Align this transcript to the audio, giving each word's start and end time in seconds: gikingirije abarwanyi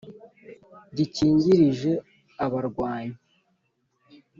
gikingirije 0.95 1.91
abarwanyi 2.45 3.15